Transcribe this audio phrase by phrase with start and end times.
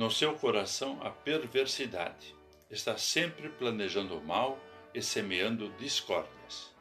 [0.00, 2.34] No seu coração a perversidade.
[2.70, 4.58] Está sempre planejando o mal
[4.94, 6.74] e semeando discórdias.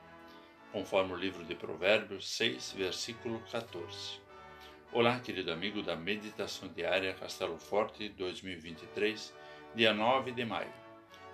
[0.71, 4.21] Conforme o livro de Provérbios 6, versículo 14.
[4.93, 9.35] Olá, querido amigo da Meditação Diária Castelo Forte 2023,
[9.75, 10.71] dia 9 de maio.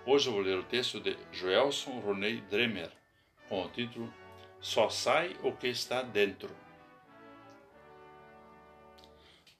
[0.04, 2.90] Hoje eu vou ler o texto de Joelson Roney Dremer,
[3.48, 4.12] com o título
[4.60, 6.50] Só sai o que está dentro.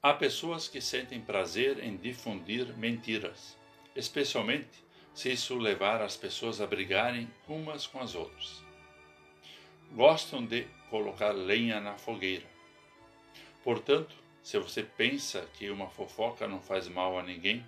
[0.06, 3.58] Há pessoas que sentem prazer em difundir mentiras,
[3.96, 8.62] especialmente se isso levar as pessoas a brigarem umas com as outras.
[9.90, 12.46] Gostam de colocar lenha na fogueira.
[13.64, 14.14] Portanto,
[14.44, 17.66] se você pensa que uma fofoca não faz mal a ninguém,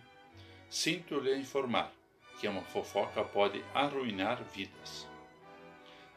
[0.70, 1.92] sinto lhe informar
[2.38, 5.08] que uma fofoca pode arruinar vidas.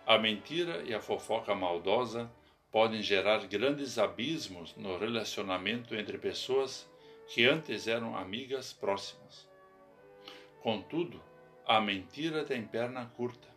[0.06, 2.32] A mentira e a fofoca maldosa
[2.72, 6.90] podem gerar grandes abismos no relacionamento entre pessoas
[7.28, 9.50] que antes eram amigas próximas.
[10.62, 11.22] Contudo,
[11.66, 13.48] a mentira tem perna curta,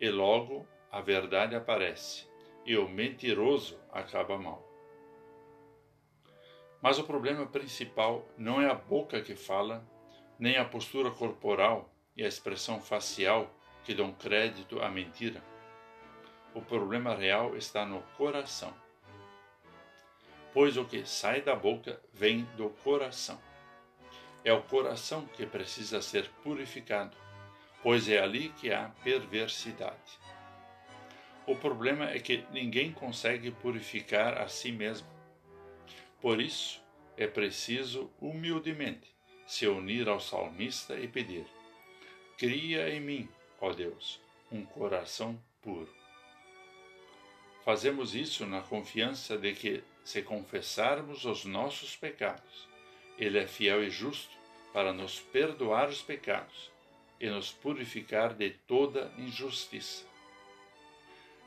[0.00, 2.28] e logo a verdade aparece,
[2.66, 4.68] e o mentiroso acaba mal.
[6.80, 9.86] Mas o problema principal não é a boca que fala,
[10.36, 13.48] nem a postura corporal e a expressão facial
[13.84, 15.42] que dão crédito à mentira
[16.54, 18.74] o problema real está no coração.
[20.52, 23.40] Pois o que sai da boca vem do coração.
[24.44, 27.16] É o coração que precisa ser purificado,
[27.82, 30.18] pois é ali que há perversidade.
[31.46, 35.08] O problema é que ninguém consegue purificar a si mesmo.
[36.20, 36.82] Por isso,
[37.16, 39.12] é preciso humildemente
[39.46, 41.46] se unir ao salmista e pedir:
[42.36, 43.28] Cria em mim,
[43.60, 46.01] ó Deus, um coração puro.
[47.64, 52.68] Fazemos isso na confiança de que, se confessarmos os nossos pecados,
[53.16, 54.36] Ele é fiel e justo
[54.72, 56.72] para nos perdoar os pecados
[57.20, 60.04] e nos purificar de toda injustiça.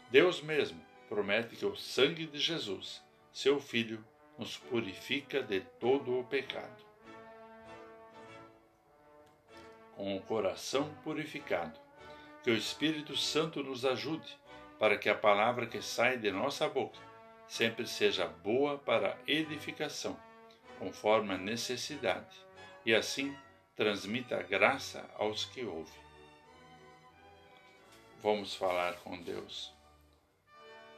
[0.09, 3.03] Deus mesmo promete que o sangue de Jesus,
[3.33, 4.01] seu Filho,
[4.37, 6.85] nos purifica de todo o pecado.
[9.95, 11.77] Com o coração purificado,
[12.41, 14.37] que o Espírito Santo nos ajude
[14.79, 16.99] para que a palavra que sai de nossa boca
[17.47, 20.19] sempre seja boa para edificação,
[20.79, 22.35] conforme a necessidade,
[22.85, 23.35] e assim
[23.75, 26.05] transmita graça aos que ouvem.
[28.21, 29.73] Vamos falar com Deus.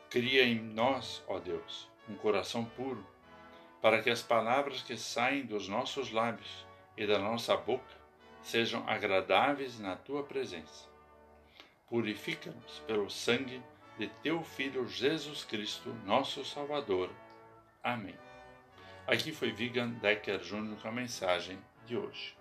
[0.09, 3.05] Cria em nós, ó Deus, um coração puro,
[3.81, 7.97] para que as palavras que saem dos nossos lábios e da nossa boca
[8.41, 10.96] sejam agradáveis na tua presença
[11.89, 13.61] purifica-nos pelo sangue
[13.97, 17.09] de teu Filho Jesus Cristo, nosso Salvador.
[17.83, 18.15] Amém.
[19.07, 22.35] Aqui foi Vigan Decker Júnior com a mensagem de hoje.